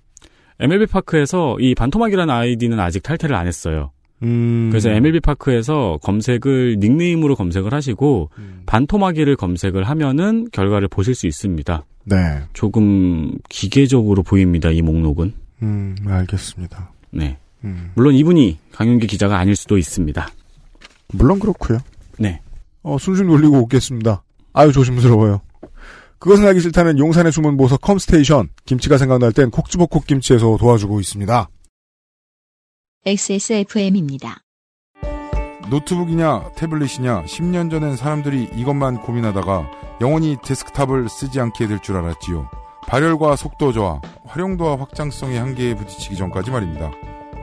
[0.59, 3.91] MLB 파크에서 이 반토막이라는 아이디는 아직 탈퇴를 안 했어요.
[4.23, 4.69] 음.
[4.69, 8.63] 그래서 MLB 파크에서 검색을 닉네임으로 검색을 하시고 음.
[8.67, 11.85] 반토막이를 검색을 하면은 결과를 보실 수 있습니다.
[12.05, 12.41] 네.
[12.53, 14.69] 조금 기계적으로 보입니다.
[14.69, 15.33] 이 목록은.
[15.63, 16.91] 음, 알겠습니다.
[17.11, 17.37] 네.
[17.63, 17.91] 음.
[17.95, 20.27] 물론 이분이 강윤기 기자가 아닐 수도 있습니다.
[21.13, 21.79] 물론 그렇고요.
[22.83, 22.91] 네.
[22.91, 24.23] 어, 순순히 올리고 오겠습니다.
[24.53, 25.41] 아유, 조심스러워요.
[26.19, 28.49] 그것은 알기 싫다는 용산의 숨은 보석 컴스테이션.
[28.65, 31.49] 김치가 생각날 땐콕 집어 콕 김치에서 도와주고 있습니다.
[33.05, 34.37] XSFM입니다.
[35.71, 42.49] 노트북이냐 태블릿이냐 10년 전엔 사람들이 이것만 고민하다가 영원히 데스크탑을 쓰지 않게 될 줄 알았지요.
[42.87, 46.91] 발열과 속도 저하, 활용도와 확장성의 한계에 부딪히기 전까지 말입니다.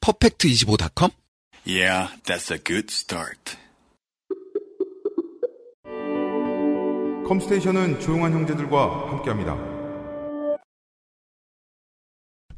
[0.00, 1.10] 퍼펙트25.com?
[1.66, 3.56] Yeah, that's a good start.
[7.26, 9.56] 컴스테이션은 조용한 형제들과 함께합니다.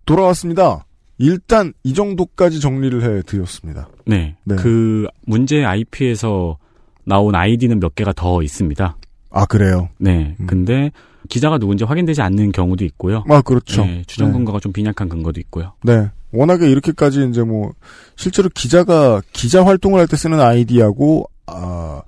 [0.07, 0.87] 돌아왔습니다.
[1.19, 3.89] 일단 이 정도까지 정리를 해드렸습니다.
[4.07, 4.37] 네.
[4.45, 4.57] 네.
[4.57, 6.59] 그 문제 IP에서
[7.05, 8.97] 나온 아이디는 몇 개가 더 있습니다.
[9.31, 9.89] 아 그래요?
[9.99, 10.37] 네.
[10.47, 10.91] 근데
[11.29, 13.25] 기자가 누군지 확인되지 않는 경우도 있고요.
[13.29, 13.85] 아 그렇죠.
[13.85, 14.35] 네, 추정 네.
[14.35, 15.75] 근거가 좀 빈약한 근거도 있고요.
[15.83, 16.09] 네.
[16.33, 17.73] 워낙에 이렇게까지 이제 뭐
[18.17, 22.03] 실제로 기자가 기자 활동을 할 때 쓰는 아이디하고 아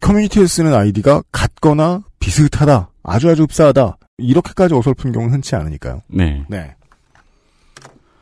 [0.00, 6.02] 커뮤니티에 쓰는 아이디가 같거나 비슷하다, 아주 아주 흡사하다 이렇게까지 어설픈 경우는 흔치 않으니까요.
[6.08, 6.44] 네.
[6.48, 6.74] 네.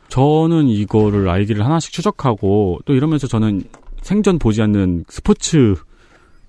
[0.09, 3.63] 저는 이거를 아이디를 하나씩 추적하고 또 이러면서 저는
[4.01, 5.75] 생전 보지 않는 스포츠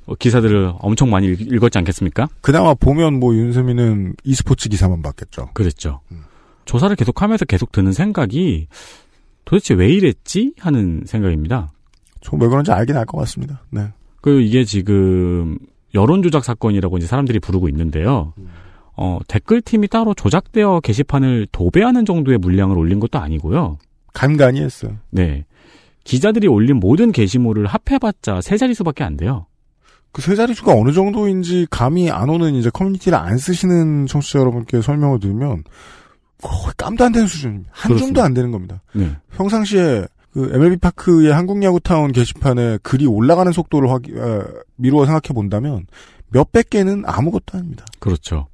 [0.07, 2.29] 어, 기사들을 엄청 많이 읽- 읽었지 않겠습니까?
[2.41, 5.51] 그나마 보면 뭐 윤세민은 e스포츠 기사만 봤겠죠.
[5.55, 6.01] 그랬죠.
[6.65, 8.67] 조사를 계속하면서 계속 드는 생각이
[9.45, 11.73] 도대체 왜 이랬지 하는 생각입니다.
[12.21, 13.63] 좀 왜 그런지 알긴 알 것 같습니다.
[13.71, 13.89] 네.
[14.21, 15.59] 그 이게 지금
[15.95, 18.33] 여론 조작 사건이라고 이제 사람들이 부르고 있는데요.
[18.97, 23.79] 어, 댓글 팀이 따로 조작되어 게시판을 도배하는 정도의 물량을 올린 것도 아니고요.
[24.13, 24.97] 간간히 했어요.
[25.11, 25.45] 네.
[26.05, 29.47] 기자들이 올린 모든 게시물을 합해봤자 세 자릿수밖에 안 돼요.
[30.13, 35.21] 그 세 자릿수가 어느 정도인지 감이 안 오는 이제 커뮤니티를 안 쓰시는 청취자 여러분께 설명을
[35.21, 35.65] 드리면
[36.43, 37.71] 거의 깜도 안 되는 수준입니다.
[37.73, 38.07] 한 그렇습니다.
[38.07, 38.83] 줌도 안 되는 겁니다.
[38.93, 39.17] 네.
[39.37, 44.43] 평상시에 그 MLB 파크의 한국 야구 타운 게시판에 글이 올라가는 속도를 확, 에,
[44.77, 45.87] 미루어 생각해 본다면
[46.31, 47.85] 몇백 개는 아무것도 아닙니다.
[47.99, 48.47] 그렇죠.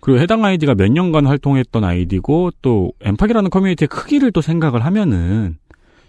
[0.00, 5.58] 그리고 해당 아이디가 몇 년간 활동했던 아이디고 또 엠팍이라는 커뮤니티의 크기를 또 생각을 하면은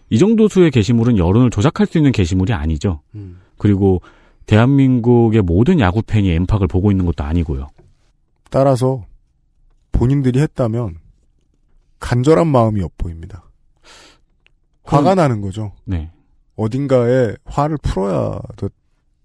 [0.10, 3.02] 이 정도 수의 게시물은 여론을 조작할 수 있는 게시물이 아니죠.
[3.58, 4.02] 그리고
[4.46, 7.68] 대한민국의 모든 야구 팬이 엠팍을 보고 있는 것도 아니고요.
[8.50, 9.06] 따라서
[9.92, 10.96] 본인들이 했다면
[12.00, 13.44] 간절한 마음이 엿보입니다.
[14.84, 15.74] 화가 나는 거죠.
[15.86, 16.12] 네.
[16.56, 18.40] 어딘가에 화를 풀어야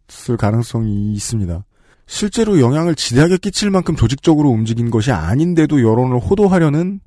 [0.07, 1.65] 됐을 가능성이 있습니다.
[2.07, 7.01] 실제로 영향을 지대하게 끼칠 만큼 조직적으로 움직인 것이 아닌데도 여론을 호도하려는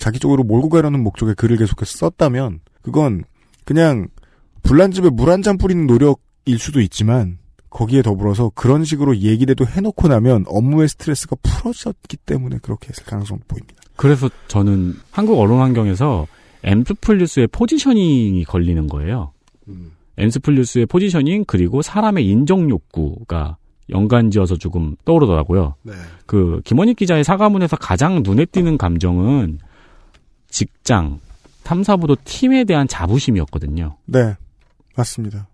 [0.00, 3.24] 자기 쪽으로 몰고 가려는 목적의 글을 계속해서 썼다면 그건
[3.64, 4.08] 그냥
[4.62, 7.38] 불난 집에 물 한 잔 뿌리는 노력일 수도 있지만
[7.70, 13.76] 거기에 더불어서 그런 식으로 얘기라도 해놓고 나면 업무의 스트레스가 풀어졌기 때문에 그렇게 했을 가능성이 보입니다.
[13.96, 16.26] 그래서 저는 한국 언론 환경에서
[16.62, 19.32] 엠스플루스의 포지셔닝이 걸리는 거예요.
[20.16, 23.56] 엠스플루스의 포지셔닝 그리고 사람의 인정 욕구가
[23.88, 25.74] 연관지어서 조금 떠오르더라고요.
[25.82, 25.92] 네.
[26.26, 29.58] 그 김원익 기자의 사과문에서 가장 눈에 띄는 감정은
[30.48, 31.20] 직장,
[31.62, 33.96] 탐사보도 팀에 대한 자부심이었거든요.
[34.06, 34.36] 네,
[34.96, 35.48] 맞습니다.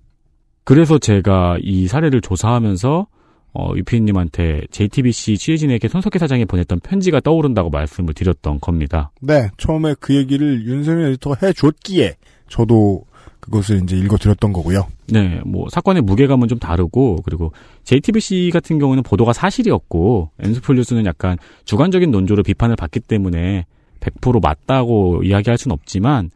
[0.66, 3.07] 그래서 제가 이 사례를 조사하면서
[3.55, 9.12] 어, 유피님한테 JTBC 취재진에게 손석희 사장이 보냈던 편지가 떠오른다고 말씀을 드렸던 겁니다.
[9.20, 12.16] 네, 처음에 그 얘기를 윤세민 에디터가 해줬기에
[12.48, 13.05] 저도
[13.38, 14.88] 그것을 이제 읽어드렸던 거고요.
[15.07, 17.52] 네, 뭐 사건의 무게감은 좀 다르고 그리고
[17.85, 23.66] JTBC 같은 경우는 보도가 사실이었고 엔스폴뉴스는 약간 주관적인 논조로 비판을 받기 때문에
[24.00, 26.31] 100% 맞다고 이야기할 수는 없지만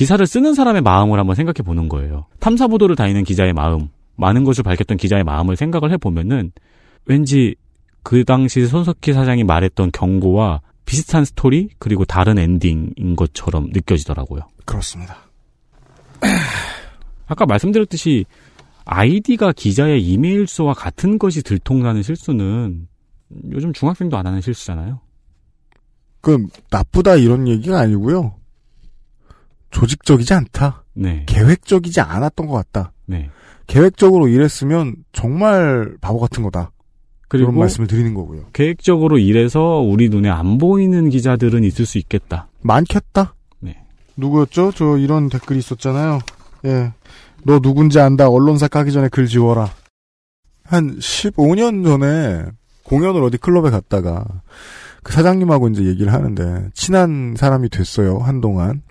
[0.00, 2.24] 기사를 쓰는 사람의 마음을 한번 생각해 보는 거예요.
[2.38, 6.52] 탐사 보도를 다니는 기자의 마음, 많은 것을 밝혔던 기자의 마음을 생각을 해 보면은
[7.04, 7.54] 왠지
[8.02, 14.40] 그 당시 손석희 사장이 말했던 경고와 비슷한 스토리 그리고 다른 엔딩인 것처럼 느껴지더라고요.
[14.64, 15.18] 그렇습니다.
[17.28, 18.24] 아까 말씀드렸듯이
[18.86, 22.88] 아이디가 기자의 이메일 수와 같은 것이 들통나는 실수는
[23.52, 24.98] 요즘 중학생도 안 하는 실수잖아요.
[26.22, 28.39] 그 나쁘다 이런 얘기가 아니고요.
[29.70, 30.84] 조직적이지 않다.
[30.94, 31.24] 네.
[31.26, 32.92] 계획적이지 않았던 것 같다.
[33.06, 33.30] 네.
[33.66, 36.72] 계획적으로 일했으면 정말 바보 같은 거다.
[37.28, 38.46] 그리고 그런 말씀을 드리는 거고요.
[38.52, 42.48] 계획적으로 일해서 우리 눈에 안 보이는 기자들은 있을 수 있겠다.
[42.62, 43.34] 많겠다.
[43.60, 43.76] 네.
[44.16, 44.72] 누구였죠?
[44.72, 46.18] 저 이런 댓글이 있었잖아요.
[46.64, 46.92] 예.
[47.44, 48.28] 너 누군지 안다.
[48.28, 49.70] 언론사 까기 전에 글 지워라.
[50.64, 52.46] 한 15년 전에
[52.82, 54.24] 공연을 어디 클럽에 갔다가
[55.04, 58.18] 그 사장님하고 이제 얘기를 하는데 친한 사람이 됐어요.
[58.18, 58.82] 한동안.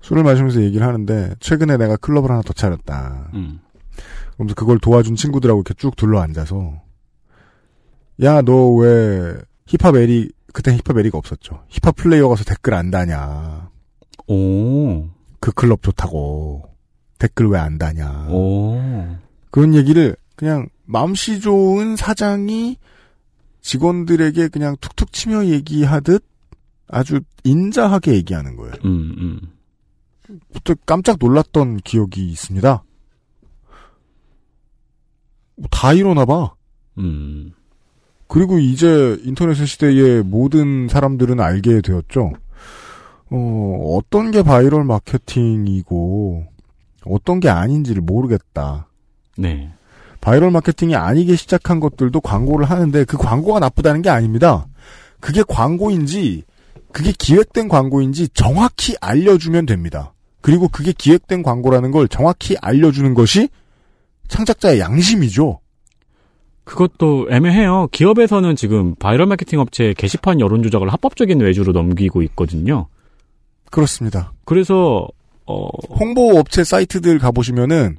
[0.00, 3.30] 술을 마시면서 얘기를 하는데 최근에 내가 클럽을 하나 더 차렸다.
[3.34, 3.60] 음.
[4.34, 6.80] 그러면서 그걸 도와준 친구들하고 이렇게 쭉 둘러 앉아서
[8.22, 11.64] 야 너 왜 힙합 에리 그때 힙합 에리가 없었죠.
[11.68, 13.70] 힙합 플레이어 가서 댓글 안 다냐.
[14.28, 15.08] 오.
[15.40, 16.64] 그 클럽 좋다고
[17.18, 18.28] 댓글 왜 안 다냐.
[18.30, 18.80] 오.
[19.50, 22.76] 그런 얘기를 그냥 마음씨 좋은 사장이
[23.60, 26.24] 직원들에게 그냥 툭툭 치며 얘기하듯
[26.88, 28.72] 아주 인자하게 얘기하는 거예요.
[28.84, 29.40] 음, 음.
[30.86, 32.82] 깜짝 놀랐던 기억이 있습니다.
[35.56, 36.54] 뭐다 이러나 봐.
[36.98, 37.52] 음.
[38.26, 42.32] 그리고 이제 인터넷 시대의 모든 사람들은 알게 되었죠.
[43.30, 46.46] 어, 어떤 게 바이럴 마케팅이고,
[47.06, 48.88] 어떤 게 아닌지를 모르겠다.
[49.36, 49.72] 네.
[50.20, 54.66] 바이럴 마케팅이 아니게 시작한 것들도 광고를 하는데 그 광고가 나쁘다는 게 아닙니다.
[55.20, 56.44] 그게 광고인지,
[56.92, 60.12] 그게 기획된 광고인지 정확히 알려주면 됩니다.
[60.40, 63.48] 그리고 그게 기획된 광고라는 걸 정확히 알려주는 것이
[64.28, 65.60] 창작자의 양심이죠.
[66.64, 67.88] 그것도 애매해요.
[67.92, 72.88] 기업에서는 지금 바이럴 마케팅 업체 게시판 여론 조작을 합법적인 외주로 넘기고 있거든요.
[73.70, 74.32] 그렇습니다.
[74.44, 75.08] 그래서
[75.46, 77.96] 어 홍보 업체 사이트들 가보시면은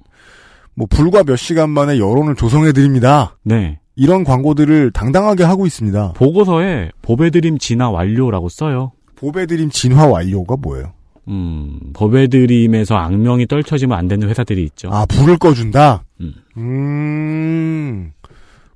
[0.75, 3.37] 뭐 불과 몇 시간 만에 여론을 조성해 드립니다.
[3.43, 3.79] 네.
[3.95, 6.13] 이런 광고들을 당당하게 하고 있습니다.
[6.13, 8.91] 보고서에 보배드림 진화 완료라고 써요.
[9.15, 10.93] 보배드림 진화 완료가 뭐예요?
[11.29, 14.89] 음, 보배드림에서 악명이 떨쳐지면 안 되는 회사들이 있죠.
[14.91, 16.03] 아, 불을 꺼준다?
[16.21, 16.33] 음.
[16.57, 18.11] 음,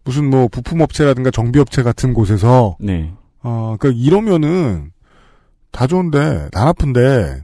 [0.04, 3.12] 무슨 뭐 부품업체라든가 정비업체 같은 곳에서, 네.
[3.42, 4.92] 어, 그니까 이러면은
[5.72, 7.44] 다 좋은데, 다 나쁜데,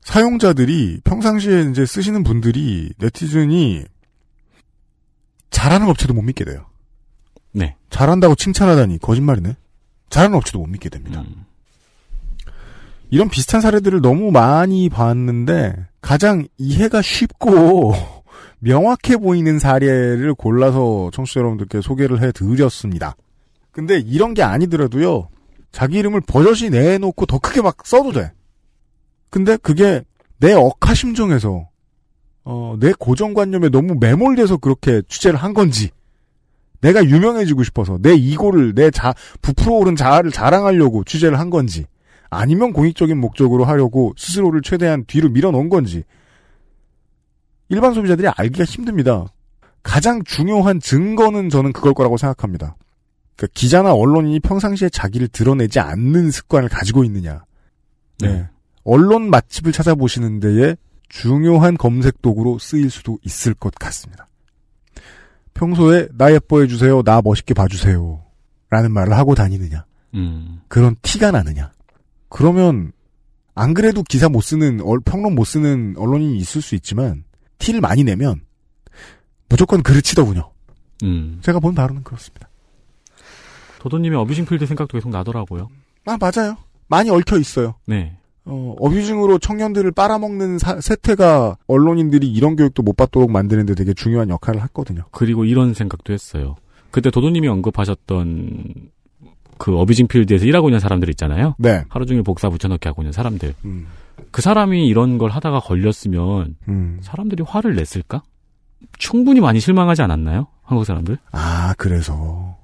[0.00, 3.84] 사용자들이 평상시에 이제 쓰시는 분들이 네티즌이
[5.50, 6.64] 잘하는 업체도 못 믿게 돼요.
[7.52, 7.76] 네.
[7.90, 9.56] 잘한다고 칭찬하다니 거짓말이네.
[10.08, 11.20] 잘하는 업체도 못 믿게 됩니다.
[11.20, 11.44] 음.
[13.10, 17.92] 이런 비슷한 사례들을 너무 많이 봤는데 가장 이해가 쉽고
[18.60, 23.16] 명확해 보이는 사례를 골라서 청취자 여러분들께 소개를 해드렸습니다.
[23.72, 25.28] 근데 이런 게 아니더라도요.
[25.72, 28.32] 자기 이름을 버젓이 내놓고 더 크게 막 써도 돼.
[29.28, 30.02] 근데 그게
[30.38, 31.68] 내 억하심정에서
[32.44, 35.90] 어, 내 고정관념에 너무 매몰돼서 그렇게 취재를 한 건지
[36.80, 41.86] 내가 유명해지고 싶어서 내 이고를 내 자 부풀어 오른 자아를 자랑하려고 취재를 한 건지
[42.30, 46.04] 아니면 공익적인 목적으로 하려고 스스로를 최대한 뒤로 밀어놓은 건지
[47.68, 49.26] 일반 소비자들이 알기가 힘듭니다.
[49.82, 52.76] 가장 중요한 증거는 저는 그걸 거라고 생각합니다.
[53.36, 57.44] 그러니까 기자나 언론인이 평상시에 자기를 드러내지 않는 습관을 가지고 있느냐.
[58.20, 58.46] 네.
[58.84, 60.76] 언론 맛집을 찾아보시는 데에
[61.08, 64.28] 중요한 검색 도구로 쓰일 수도 있을 것 같습니다.
[65.54, 68.22] 평소에 나 예뻐해 주세요, 나 멋있게 봐주세요,
[68.68, 69.84] 라는 말을 하고 다니느냐.
[70.14, 70.60] 음.
[70.68, 71.72] 그런 티가 나느냐.
[72.30, 72.92] 그러면
[73.54, 77.24] 안 그래도 기사 못 쓰는 얼- 평론 못 쓰는 언론인이 있을 수 있지만
[77.58, 78.40] 티를 많이 내면
[79.48, 80.50] 무조건 그르치더군요.
[81.02, 81.38] 음.
[81.42, 82.48] 제가 본 바로는 그렇습니다.
[83.80, 85.68] 도도님의 어뷰징필드 생각도 계속 나더라고요.
[86.06, 86.56] 아 맞아요.
[86.88, 87.74] 많이 얽혀 있어요.
[87.86, 88.16] 네.
[88.44, 94.62] 어, 어뷰징으로 청년들을 빨아먹는 사- 세태가 언론인들이 이런 교육도 못 받도록 만드는데 되게 중요한 역할을
[94.62, 95.02] 했거든요.
[95.10, 96.56] 그리고 이런 생각도 했어요.
[96.90, 98.90] 그때 도도님이 언급하셨던
[99.60, 101.54] 그 어뷰징 필드에서 일하고 있는 사람들 있잖아요.
[101.58, 101.84] 네.
[101.90, 103.52] 하루 종일 복사 붙여넣기 하고 있는 사람들.
[103.66, 103.86] 음.
[104.30, 106.98] 그 사람이 이런 걸 하다가 걸렸으면 음.
[107.02, 108.22] 사람들이 화를 냈을까?
[108.98, 110.46] 충분히 많이 실망하지 않았나요?
[110.62, 111.18] 한국 사람들.
[111.32, 112.56] 아, 그래서.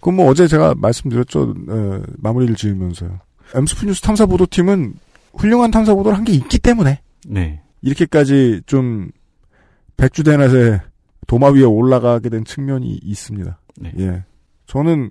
[0.00, 1.54] 그럼 뭐 어제 제가 말씀드렸죠.
[1.68, 3.18] 에, 마무리를 지으면서요.
[3.56, 4.94] 엠스프 뉴스 탐사 보도팀은
[5.34, 7.60] 훌륭한 탐사 보도를 한 게 있기 때문에 네.
[7.82, 9.10] 이렇게까지 좀
[9.96, 10.80] 백주대낮에
[11.26, 13.58] 도마 위에 올라가게 된 측면이 있습니다.
[13.80, 13.92] 네.
[13.98, 14.24] 예.
[14.66, 15.10] 저는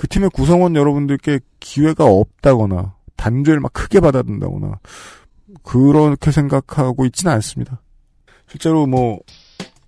[0.00, 4.78] 그 팀의 구성원 여러분들께 기회가 없다거나 단죄를 막 크게 받아든다거나
[5.62, 7.82] 그렇게 생각하고 있지는 않습니다.
[8.48, 9.18] 실제로 뭐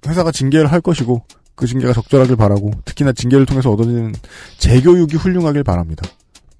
[0.06, 4.12] 회사가 징계를 할 것이고 그 징계가 적절하길 바라고 특히나 징계를 통해서 얻어지는
[4.58, 6.06] 재교육이 훌륭하길 바랍니다.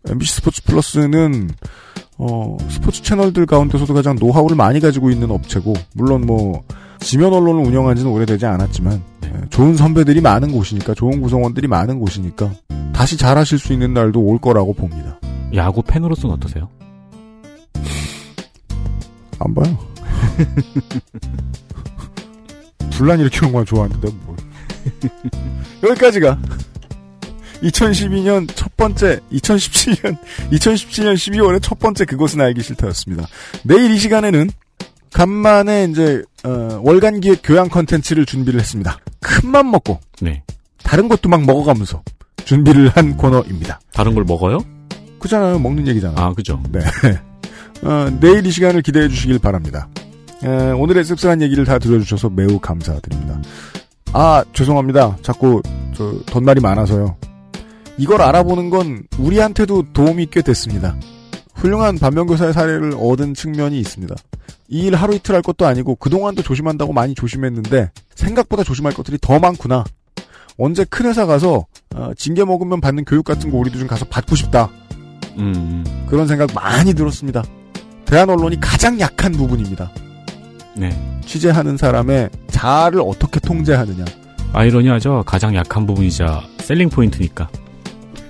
[0.09, 1.51] MBC 스포츠 플러스는
[2.17, 6.65] 어, 스포츠 채널들 가운데서도 가장 노하우를 많이 가지고 있는 업체고 물론 뭐
[7.01, 9.12] 지면 언론을 운영한 지는 오래되지 않았지만 예,
[9.51, 12.53] 좋은 선배들이 많은 곳이니까 좋은 구성원들이 많은 곳이니까
[12.93, 15.19] 다시 잘하실 수 있는 날도 올 거라고 봅니다.
[15.55, 16.69] 야구 팬으로서는 어떠세요?
[19.39, 19.79] 안 봐요.
[22.93, 24.37] 분란 일으키는 건 좋아하는데 뭘.
[25.91, 26.39] 여기까지가
[27.63, 30.17] 2012년 첫 번째, 2017년,
[30.51, 33.27] 2017년 12월의 첫 번째 그것은 알기 싫다였습니다.
[33.65, 34.51] 내일 이 시간에는
[35.13, 38.99] 간만에 이제 어, 월간 기획 교양 컨텐츠를 준비를 했습니다.
[39.21, 40.43] 큰맘 먹고 네.
[40.83, 42.03] 다른 것도 막 먹어가면서
[42.45, 43.81] 준비를 한 코너입니다.
[43.93, 44.59] 다른 걸 먹어요?
[45.19, 45.59] 그잖아요.
[45.59, 46.19] 먹는 얘기잖아요.
[46.19, 46.61] 아, 그죠.
[46.71, 46.81] 네.
[47.87, 49.89] 어, 내일 이 시간을 기대해 주시길 바랍니다.
[50.45, 53.41] 에, 오늘의 씁쓸한 얘기를 다 들어주셔서 매우 감사드립니다.
[54.13, 55.19] 아, 죄송합니다.
[55.23, 55.63] 자꾸,
[55.95, 57.17] 저, 덧날이 많아서요.
[57.99, 60.97] 이걸 알아보는 건 우리한테도 도움이 꽤 됐습니다.
[61.55, 64.15] 훌륭한 반면교사의 사례를 얻은 측면이 있습니다.
[64.69, 69.39] 이 일 하루 이틀 할 것도 아니고 그동안도 조심한다고 많이 조심했는데 생각보다 조심할 것들이 더
[69.39, 69.85] 많구나.
[70.59, 74.35] 언제 큰 회사 가서 어, 징계 먹으면 받는 교육 같은 거 우리도 좀 가서 받고
[74.35, 74.71] 싶다.
[75.39, 77.43] 음, 그런 생각 많이 들었습니다.
[78.07, 79.91] 대한 언론이 가장 약한 부분입니다.
[80.77, 80.91] 네.
[81.25, 84.05] 취재하는 사람의 자아를 어떻게 통제하느냐.
[84.55, 85.23] 아이러니하죠.
[85.27, 87.49] 가장 약한 부분이자 셀링 포인트니까.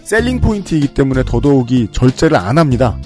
[0.04, 2.96] 셀링 포인트이기 때문에 더더욱이 절제를 안 합니다.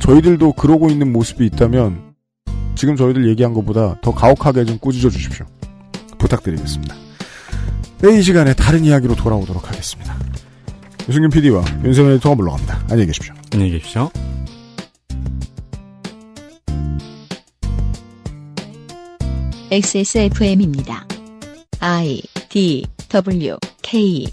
[0.00, 0.06] 네.
[0.06, 2.14] 저희들도 그러고 있는 모습이 있다면
[2.74, 5.46] 지금 저희들 얘기한 것보다 더 가혹하게 좀 꾸짖어 주십시오.
[6.18, 6.94] 부탁드리겠습니다.
[7.98, 10.16] 내일 이 시간에 다른 이야기로 돌아오도록 하겠습니다.
[11.08, 12.80] 유승균 PD와 윤세민 에디터가 물러갑니다.
[12.90, 13.34] 안녕히 계십시오.
[13.52, 14.10] 안녕히 계십시오.
[19.70, 21.06] XSFM입니다.
[21.78, 24.26] I D W K